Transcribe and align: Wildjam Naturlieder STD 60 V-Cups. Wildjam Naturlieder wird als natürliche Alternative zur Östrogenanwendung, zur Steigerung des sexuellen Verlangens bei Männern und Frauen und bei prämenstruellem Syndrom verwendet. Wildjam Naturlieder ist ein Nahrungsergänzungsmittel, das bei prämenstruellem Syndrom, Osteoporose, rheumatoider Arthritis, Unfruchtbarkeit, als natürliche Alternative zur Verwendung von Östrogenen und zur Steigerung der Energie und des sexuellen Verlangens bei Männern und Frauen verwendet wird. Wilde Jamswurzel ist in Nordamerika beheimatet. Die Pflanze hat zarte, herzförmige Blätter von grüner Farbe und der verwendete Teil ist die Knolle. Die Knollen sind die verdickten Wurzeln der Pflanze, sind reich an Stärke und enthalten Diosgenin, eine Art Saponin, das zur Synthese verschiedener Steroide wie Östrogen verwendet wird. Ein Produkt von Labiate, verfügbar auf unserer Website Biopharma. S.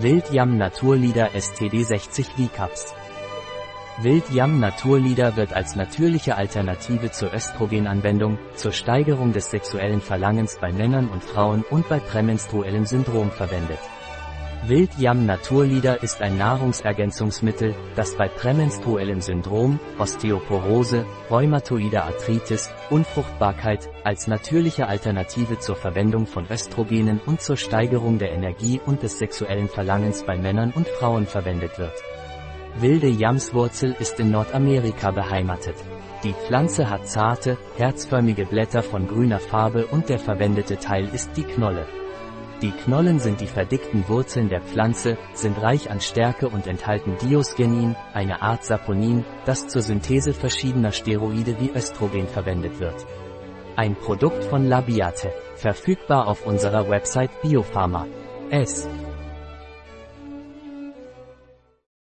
Wildjam 0.00 0.58
Naturlieder 0.58 1.30
STD 1.34 1.82
60 1.82 2.28
V-Cups. 2.28 2.94
Wildjam 4.00 4.60
Naturlieder 4.60 5.34
wird 5.34 5.52
als 5.52 5.74
natürliche 5.74 6.36
Alternative 6.36 7.10
zur 7.10 7.34
Östrogenanwendung, 7.34 8.38
zur 8.54 8.70
Steigerung 8.70 9.32
des 9.32 9.50
sexuellen 9.50 10.00
Verlangens 10.00 10.56
bei 10.60 10.70
Männern 10.70 11.08
und 11.08 11.24
Frauen 11.24 11.64
und 11.68 11.88
bei 11.88 11.98
prämenstruellem 11.98 12.86
Syndrom 12.86 13.32
verwendet. 13.32 13.80
Wildjam 14.66 15.24
Naturlieder 15.24 16.02
ist 16.02 16.20
ein 16.20 16.36
Nahrungsergänzungsmittel, 16.36 17.74
das 17.94 18.16
bei 18.16 18.28
prämenstruellem 18.28 19.20
Syndrom, 19.20 19.78
Osteoporose, 19.98 21.06
rheumatoider 21.30 22.04
Arthritis, 22.04 22.68
Unfruchtbarkeit, 22.90 23.88
als 24.04 24.26
natürliche 24.26 24.88
Alternative 24.88 25.58
zur 25.58 25.76
Verwendung 25.76 26.26
von 26.26 26.46
Östrogenen 26.50 27.20
und 27.24 27.40
zur 27.40 27.56
Steigerung 27.56 28.18
der 28.18 28.32
Energie 28.32 28.80
und 28.84 29.02
des 29.02 29.18
sexuellen 29.18 29.68
Verlangens 29.68 30.24
bei 30.24 30.36
Männern 30.36 30.72
und 30.74 30.88
Frauen 30.88 31.26
verwendet 31.26 31.78
wird. 31.78 31.94
Wilde 32.78 33.08
Jamswurzel 33.08 33.96
ist 33.98 34.20
in 34.20 34.30
Nordamerika 34.30 35.12
beheimatet. 35.12 35.76
Die 36.24 36.34
Pflanze 36.34 36.90
hat 36.90 37.08
zarte, 37.08 37.56
herzförmige 37.76 38.44
Blätter 38.44 38.82
von 38.82 39.06
grüner 39.06 39.38
Farbe 39.38 39.86
und 39.86 40.08
der 40.08 40.18
verwendete 40.18 40.78
Teil 40.78 41.08
ist 41.12 41.36
die 41.36 41.44
Knolle. 41.44 41.86
Die 42.60 42.72
Knollen 42.72 43.20
sind 43.20 43.40
die 43.40 43.46
verdickten 43.46 44.08
Wurzeln 44.08 44.48
der 44.48 44.60
Pflanze, 44.60 45.16
sind 45.32 45.62
reich 45.62 45.92
an 45.92 46.00
Stärke 46.00 46.48
und 46.48 46.66
enthalten 46.66 47.16
Diosgenin, 47.22 47.94
eine 48.12 48.42
Art 48.42 48.64
Saponin, 48.64 49.24
das 49.44 49.68
zur 49.68 49.82
Synthese 49.82 50.32
verschiedener 50.32 50.90
Steroide 50.90 51.60
wie 51.60 51.70
Östrogen 51.70 52.26
verwendet 52.26 52.80
wird. 52.80 53.06
Ein 53.76 53.94
Produkt 53.94 54.42
von 54.42 54.66
Labiate, 54.66 55.32
verfügbar 55.54 56.26
auf 56.26 56.44
unserer 56.46 56.90
Website 56.90 57.30
Biopharma. 57.42 58.08
S. 58.50 58.88